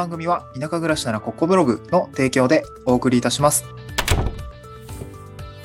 [0.00, 3.66] 番組は田舎暮らしならここブログの提供でお送りいたします。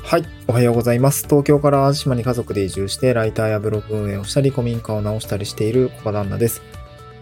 [0.03, 0.25] はい。
[0.47, 1.23] おはようございます。
[1.23, 6.61] 東京から淡島に家族で移住して、ライターやブログ運営をしたり、古民家を直したりしている小旦那です。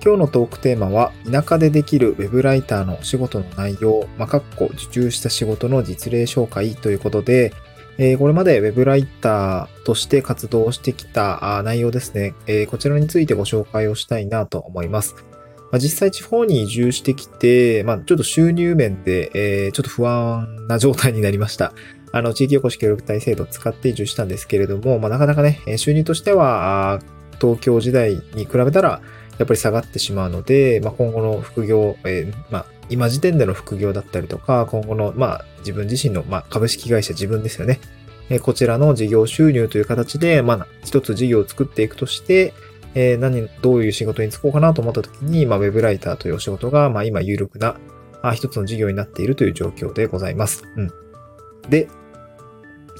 [0.03, 7.53] 今日のトークテーマは、田舎でできるウェブライターの仕事の内容、ま、かっこ受注した仕事の実例紹介ということで、
[7.99, 15.15] えー、これまでウェブライターとして活動してきた内容ですね、えー、こちらについてご紹介をしたいなと思います。
[15.73, 21.73] まあ、実際地方に移住してきて、まあ、ちょっと収入面で、えー、ちょっと不安な状態になりました。
[22.11, 26.99] あの、地域おこし協力隊制度を使って移住したんですけれども、まあ、なかなかね、収入としては、
[27.41, 29.01] 東京時代に比べたら、
[29.39, 37.79] やっぱり下がってしまうので、まあ、今後の副業、えー、まあ、今時点での副業だったりとか、今後の、まあ、自分自身の、まあ、株式会社自分ですよね。
[38.29, 42.53] えー、こちらの事業収入という形で、まあ、一つ事業を作っていくとして、
[42.95, 47.77] えー、何、どういう仕事に就こうかなと思った時に、まあ、ウェブライターというお仕事が、まあ、今有力な、
[48.21, 50.63] あ、一つの事業になっているという状況でございます。
[50.75, 50.91] うん。
[51.69, 51.87] で、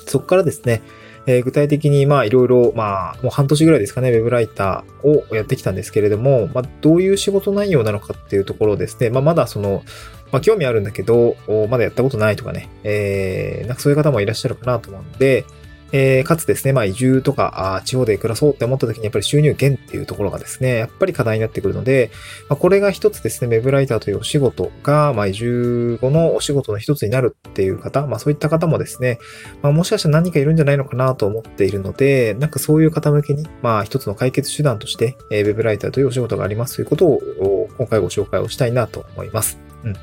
[0.06, 0.82] そこからですね、
[1.26, 9.84] えー、具体的にまあいろいろ、まあもう半年ぐらいですかね、ウェブライターをやってきたんですけれども、まあどういう仕事内容なのかっていうところですね、まあまだその、
[10.32, 11.36] まあ興味あるんだけど、
[11.70, 15.46] まだやったことないとかね、えー、なんかそういう方もいらっしゃるかなと思うんで、
[15.94, 22.10] えー、かつですね、まあ移住とか、あ地方で暮らそうって思った時にやっぱり収入減っていうところがですね、やっぱり課題になってくるので、
[22.50, 29.20] まあ、これが一つですね、ウェブライターというお仕事が、まあ移住後のお仕事の一つになるっていう方、まあそういった方もですね、
[29.62, 39.60] まあもしかしたら何かいるんじゃないのかなと思っているので、なんかそういう方向けに、まあ一つの解決手段として、えー、ウェブライターというお仕事がありますということを、今回ご紹介をしたいなと思います。
[39.84, 39.96] うん。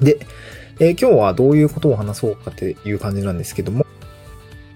[0.02, 0.18] で、
[0.80, 3.86] えー、今日はどういうことを話そうかっていう感じなんですけども、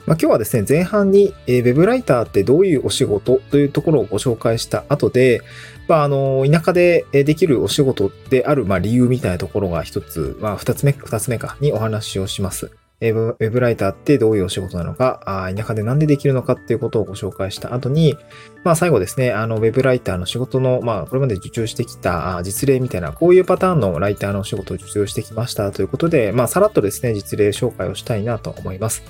[0.07, 5.41] まあ、今日はですね、前半に、えー、ウェブライターってどういうお仕事というところをご紹介した後で、
[5.89, 12.71] まあ、あの、田舎でできるお仕事である、まあ、理由みたいなところが一つ、まあ、二つ目、二つ目かにお話をします。
[13.01, 18.17] ウェブライターってどういうお仕事なのか、田舎でなんでできるのかっていうことをご紹介した後に、
[18.63, 29.03] まあ最後ですね、あの、ウェブライターの仕事の、まあこれまで受注してきた実例みたいな、こういうパターンのライターのお仕事を受注してきましたということで、まあさらっとですね、実例紹介をしたいなと思います。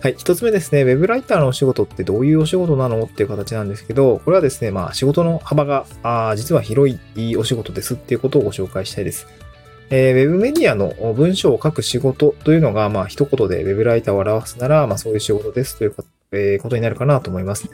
[0.00, 0.14] はい。
[0.16, 9.26] 一つ目ですね、ウェブライターのお仕事ってどういうお仕事なのっていう形なんですけど、これはですね、まあ仕事の幅が、あ実は広いお仕事ですっていうことをご紹介したいです。
[9.90, 15.94] えー、ウェブメディアの文章を書く仕事というのが、まあ一言でウェブライターを表すなら、まあそういう仕事ですという、
[16.60, 17.70] ことになるかなと思います。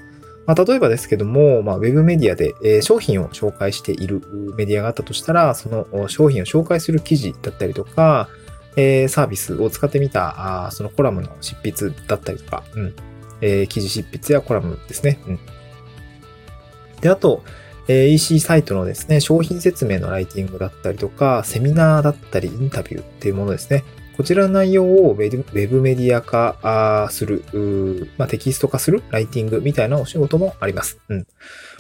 [0.46, 4.22] まあ、例えばですけども、まあ、ウェブメディアで、え、商品を紹介している
[4.56, 8.28] メディアがあったとしたら、その商品を紹介する記事だったりとか、
[8.76, 12.94] えー、サービスを使ってみた、あそのコラムの執筆だったりとか、うん。
[13.40, 15.18] えー、記事執筆やコラムですね。
[15.26, 15.38] うん。
[17.00, 17.42] で、あと、
[17.88, 23.84] え、EC サイトのですね、商品説明のライティングだったりとか、セミナーだったり、インタビューっていうものですね。
[24.16, 27.42] こちらの内容をウェブメディア化する、
[28.16, 31.00] まあ、テキスト化するライティングみたいなお仕事もあります。
[31.08, 31.26] うん。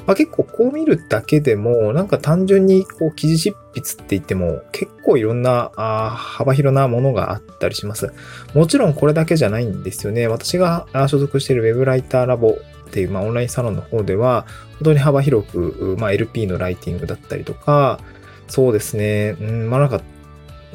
[0.04, 8.12] まあ、結構こう見るだけでも、なんか単純にこう記事執筆って言っても結構いろんなあ幅広なものがあったりします。
[8.52, 10.26] もちろんこれだけじゃないんですよね。
[10.26, 12.58] 私が所属しているウェブライターラボ
[12.94, 17.98] っていう、まあ、オンラインサロンの方では、本当に幅広く、まあ、LP のライティングだったりとか、
[18.46, 19.36] そうですね。
[19.40, 20.00] うん、まあなんか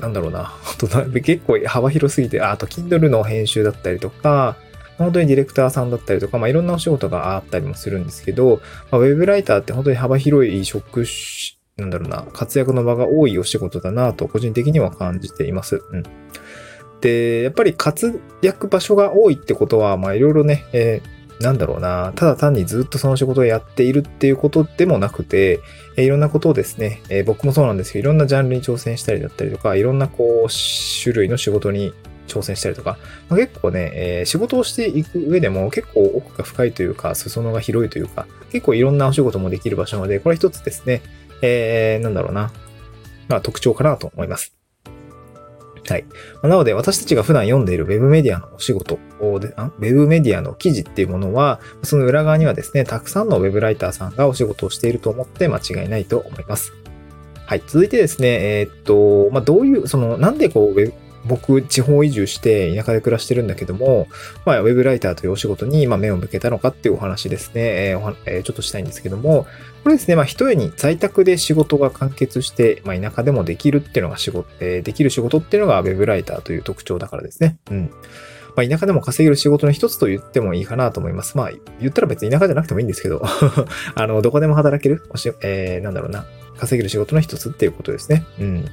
[0.02, 0.54] なんだろうな、
[1.24, 4.58] 結構幅広すぎて、あと Kindle の編集だったりとか、
[4.98, 15.82] 本当にディレクターさんだったりとか、まあ、いろんなお仕事があったりもするんですけど、まあ、ウェブライターって本当に幅広い職種、なんだろうな、活躍の場が多いお仕事だなと、個人的には感じています。
[15.92, 16.04] うん。
[17.00, 25.62] で、やっぱり活躍場所が多いってことは、まあ、いろいろね、えーなんだろうな、ただ単にずっとその仕事をやっているっていうことでもなくて、
[25.96, 31.94] えいろんなことをですね、え僕もそうなんですけど、いろんなジャンルに挑戦したりだったりとか、いろんなこう、種類の仕事に
[32.28, 32.98] 挑戦したりとか、
[33.30, 41.02] まあ、結構ね、えー、仕事をしていく上でも結構奥が深いというか、裾野が広いというか、結構いろんなお仕事もできる場所なので、これ一つですね、
[41.42, 42.52] えー、なんだろうな、
[43.30, 44.59] まあ特徴かなと思います。
[45.88, 46.06] はい。
[46.44, 49.00] なので、私たちが普段読んでいる Web メディアのお仕事
[49.40, 56.74] で、Web メディアの記事っていうものは、その裏側にはですね、たくさんの Web ライターさんがお仕事をしていると思って間違いないと思います。
[57.46, 57.64] はい。
[57.66, 60.94] 続いてですね、えー、っと、まあ、どういう、その、なんでこう、
[61.26, 64.08] 僕、地方移住して田舎で暮らしてるんだけども、
[64.46, 69.46] まあ、ウェブライターというお仕事に、ま目を向けたのかっていうお話ですね、えーえー、ちょっとしたいんですけども、
[69.84, 77.58] これですね、まあ、一重に在宅で仕事が完結して、まあ、田舎でもできるっていうのが仕事、えー、できる仕事っていうのがウェブライターという特徴だからですね。
[77.72, 77.92] うん。
[78.56, 81.38] まあ、田舎でも稼げる仕事の一つと言ってもいいかなと思います。
[81.38, 83.22] まあ、言ったら別に田舎じゃなくてもいいんですけど、
[83.96, 85.02] あの、どこでも働ける、
[85.42, 86.26] えー、なんだろうな、
[86.58, 88.26] 稼げる仕事の一つっていうことですね。
[88.40, 88.66] うん。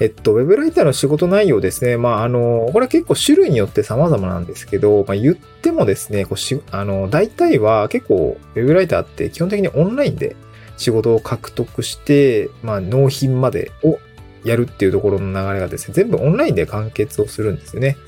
[0.00, 1.98] えっと、ウェブライターの仕事内容ですね。
[1.98, 10.36] まあ、あの、これは結構種類によって様々なんですけど、まあ、言ってもですね、こうしあの、大体は結構、ウェブライターって基本的にオンラインで
[10.78, 13.98] 仕事を獲得して、まあ、納品までを
[14.42, 17.98] やるっていうところの流れがですね、全部オンラインで完結をするんですよね。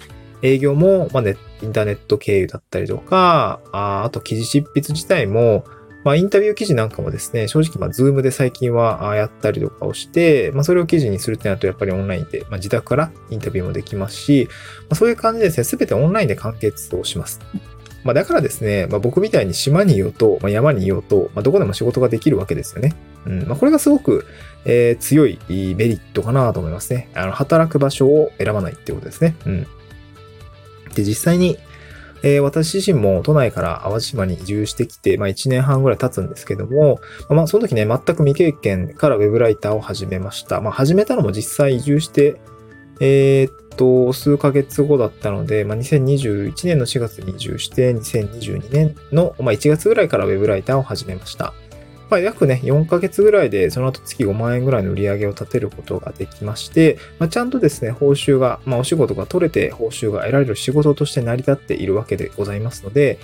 [0.41, 5.65] 営業も、まあ、ね、インターネット経由だったりとか、ああと記事執筆自体も、
[6.05, 14.49] まあ、インタビュー記事なんかもですね、正直、まあ、ズームで最近はやったりとかをして、まあ、それを記事にするってなると、やっぱりオンラインで、まあ、自宅からインタビューもできますし、
[14.83, 17.41] まあ、そういう感じでですね、すべてオンラインで完結をします。
[18.05, 22.95] まあ、だからですね、まあ、僕みたいに島にいようと、まあ、山にいようと、まあ、どこでも仕事ができるわけですよね。
[23.27, 23.47] うん。
[23.47, 24.27] まあ、これがすごく、
[24.65, 27.09] えー、強いメリットかなと思いますね。
[27.15, 29.37] あの、働く場所を選ばないっていうことですね。
[29.47, 29.67] うん。
[30.95, 31.59] で、実際に、
[32.23, 40.61] えー、私自身も都内から淡路島に移住してきて、まあ1年半ぐらい経つんですけども、まあその時ね、全く未経験からウェブライターを始めました。
[40.61, 42.41] まあ始めたのも実際移住して、
[43.01, 51.53] えー、っと、数ヶ月後だったので、まあ2021年の4月に移住して、2022年の、まあ、1月ぐらいからウェブライターを始めました。
[52.13, 63.19] まあ、約ね、4ヶ月ぐらいで、その後月5万円ぐらいの売り上げを立てることができまして、まあ、ちゃんとですね、報酬が、まあ、お仕事が取れて報酬が得られる仕事として成り立っているわけでございますので、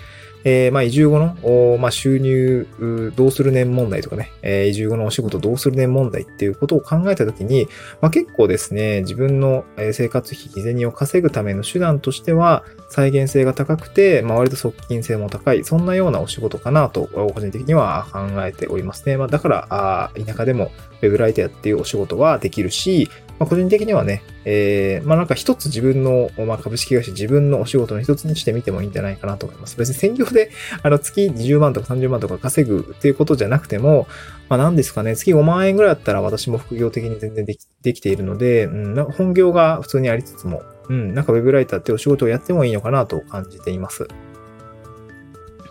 [0.49, 2.67] えー、まあ移住後の、まあ、収入
[3.15, 7.69] どうする年問題とかね、えー、移住後のお仕事どうする年問題っていうことを考えたときに、
[8.01, 19.19] まあ、結構ですね、自分の生活費、日銭を稼ぐための手段としては、再現性が高くて、まあ、割と側近性も高い、そんなようなお仕事かなと、個人的には考えておりますね。
[19.19, 20.71] まあ、だから、あ田舎でも
[21.03, 29.77] ウェブライターっていうお仕事はできるし、まあ、個人的にはね、えー、まあなんか一つ自分の、まあ、株式会社自分のお仕事の一つにしてみてもいいんじゃないかなと思います。
[29.77, 30.51] 別に専業で、
[30.83, 34.09] あの、月20万とか30万とか稼ぐっていうことじゃなくても、
[34.49, 44.09] まあ何ですかね、月5万円ぐらいだったら私も副業的に全然できできているので、うん、本業が普通にありつつも、うん、なんかウェブライターってお仕事をやってもいいのかなと感じています。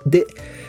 [0.06, 0.26] で、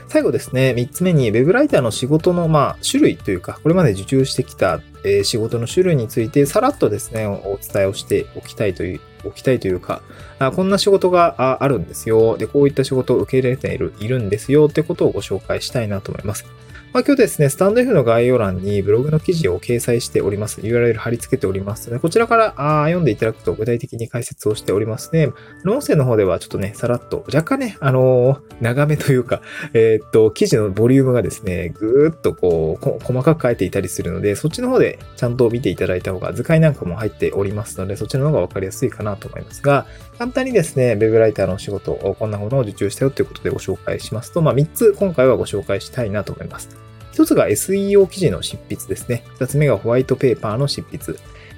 [0.09, 10.01] 最後ですね、3つ目に Web ライターの仕事の、まあ、種類というか、これまで受注してきた、え、仕事の種類について、さらっとですね、お伝えをしておきたいという、おきたいというか、
[10.39, 12.39] あこんな仕事があるんですよ。
[12.39, 16.47] で、こういった仕事を受け入れている、いるんですよってことをご紹介したいなと思います。
[16.91, 20.63] まあ、今日ですね、スタンド F の概要欄にブログの記事を掲載しております。
[20.63, 25.31] URL 貼り付けておりますので、こちらからあ読んでいただくと具体的に解説をしておりますね。
[25.67, 29.43] 音声の方ではちょっとね、さらっと、若干ね、あのー、長めというか、
[29.75, 39.87] えー、っと、記事のボリュームがですね、ぐーっとこう、細かく書いていたりするので、そっちの方でちゃんと見ていただいた方が、図解なんかも入っておりますので、そっちの方がわかりやすいかなと思いますが、
[40.19, 46.77] 簡単にですね、ウェブライターのお仕事をこんなものを受注したよということでご紹介しますと、まあ、3つ今回はご紹介したいなと思います。
[47.13, 49.25] 一つが SEO 記事の執筆ですね。
[49.35, 51.15] 二つ目がホワイトペーパーの執筆。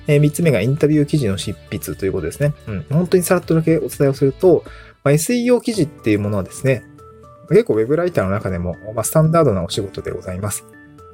[0.06, 2.54] えー、三つ目がインタビュー記事の執筆ということですね。
[2.66, 2.86] うん。
[2.90, 4.64] 本当にさらっとだけお伝えをすると、
[5.04, 6.82] まあ、SEO 記事っていうものはですね、
[7.48, 10.64] 結構ウェブライターの中でも、まあ、スタンダードなお仕事でございます。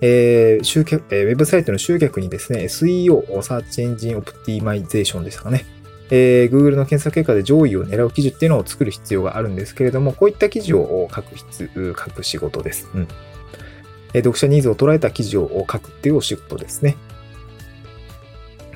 [0.01, 5.65] えー、集客、えー、ウェブサイトの集客にですね、SEO、 Search Engine Optimization ですかね。
[6.11, 12.89] えー、Google の検索結果で上位を狙う記事っていうのを作る必要があるんですけれども、こういった記事を書く必、書く仕事です。
[12.95, 13.09] うん。
[14.15, 16.97] 読者ニーズを捉えた記事を書くっていうお仕事ですね。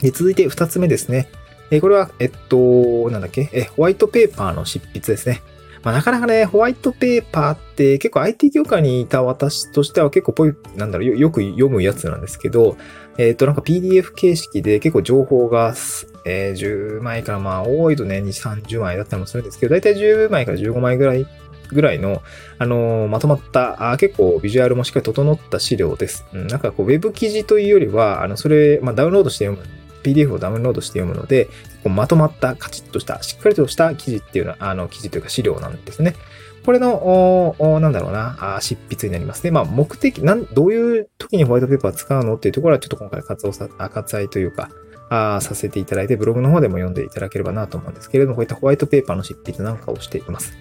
[0.00, 1.28] で続いて2つ目ですね。
[1.70, 5.42] えこれは、えっと、なんだっけ、え、ホワイトペーパーの執筆ですね。
[5.82, 12.76] まあ、なかなかね、ホワイトペーパーって結構 IT 業界にいた私としては結構ぽい、なんだろう、よく読むやつなんですけど、
[13.18, 15.74] えっ、と、なんか PDF 形式で結構情報が、
[16.26, 21.26] えー、10枚からまあ多いとね、2、30枚だったりもするんですけど、だいたい10枚から15枚ぐらい
[21.72, 22.22] ぐらいの、
[22.58, 26.26] あのー、まとまった、あ結構ビジュアルもしっかり整った資料です。
[26.34, 31.48] うん、なんかこう、ウェブ記事というよりは、あの、それ、まあ、ダウンロードして読む PDF をダウンロードして読むので、
[31.84, 36.14] まとまったカチッとした、しっかりとした記事っていうのは、あの、記事というか資料なんですね。
[36.64, 39.50] これの、おなんだろうな、あ執筆になりますね。
[39.50, 44.70] まあ、目的、なん、どういう時にホワイトペーパー使うのっていうところは、ちょっと今回活動さ、割愛というか、
[45.08, 50.56] あさせていただいて、ブログの方でも読んでいただければなと思うんですけれども、こういったホワイトペーパーの執筆なんかをしています。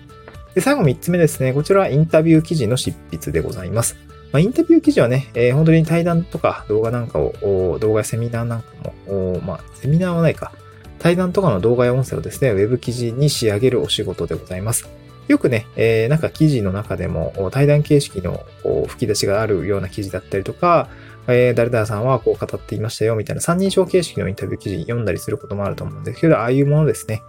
[0.56, 1.54] で、最後3つ目ですね。
[1.54, 3.96] こちらはインタビュー記事の執筆でございます。
[4.32, 8.68] まあ、インタビュー記事はね、えー、本当に対談とか動画なんかを、動画やセミナーなんか
[9.08, 10.52] も、まあ、セミナーはないか。
[11.00, 14.90] 対談とかの動画や音声をですね、ウェブ記事に仕上げるお仕事でございます。
[15.30, 18.44] よくね、えー、なんか記事の中でも対談形式の
[18.88, 20.90] 吹き出しがあるような記事だったりとか、
[21.28, 27.22] えー、誰々さんはこう語っていましたよみたいな三人称形式のインタビュー記事読んだりすることもあると思うんですけど、ああいうものですね。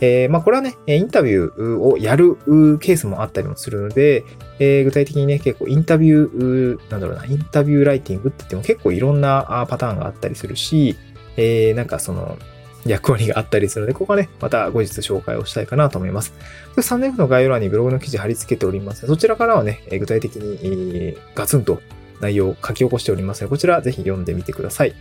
[0.00, 2.36] えー、まあこれはね、インタビューをやる
[2.78, 4.24] ケースもあったりもするので、
[4.58, 10.96] えー、具体的にね、結構インタビュー、なんだろうな、インタビューライティングって言っても結構いろんなパターンがあったりするし、
[11.36, 12.38] えー、なんかその、
[12.86, 16.34] 役割があったりするので、ここはね、また後日紹介をしたいかなと思います。
[16.80, 19.06] サンデーフの概要欄にブログの記事貼り付けております。
[19.06, 21.80] そちらからはね、具体的にガツンと
[22.20, 24.94] 内容を書き起こしておりますので、こちらぜひ読んでみてください。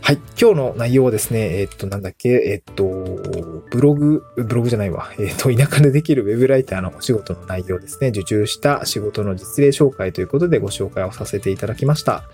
[0.00, 0.18] はい。
[0.40, 2.99] 今日の内容はですね、えっと、なんだっけ、えっと、
[3.70, 5.10] ブログ、ブログじゃないわ。
[5.18, 8.08] えっと、田舎でできるウェブライターのお仕事の内容ですね。
[8.08, 12.24] 受注した仕事の実例紹介ということでご紹介をさせていただきました。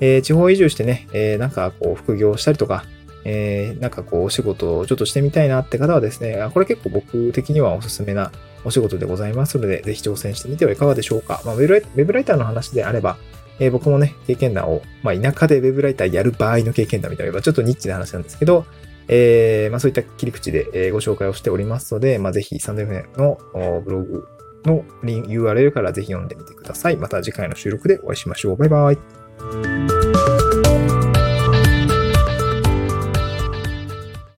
[0.00, 2.84] えー、地方移住してね、えー、なんかこう、副業したりとか、
[3.24, 8.30] えー、なんかこう、お仕事をちょっとしてみたいなって方はですね、これ結構僕的にはおすすめな
[8.64, 11.42] お仕事でございますので、ぜひ挑戦してみてはいかがでしょうか。
[11.44, 13.16] まあ、ウェブライターの話であれば、
[13.58, 18.64] えー、僕もね、経験談を、まあ、田舎でウェブライターやる場合の経験談みたいな、ちょっとニッチな話なんですけど、
[19.08, 23.38] えー、まあ、そういった切り口で、えご紹介をしておりますので、まあ、ぜひサンデーフネの
[23.82, 24.28] ブログ
[24.64, 26.96] の URL からぜひ読んでみてください。
[26.96, 28.56] また次回の収録でお会いしましょう。
[28.56, 29.95] バイバイ。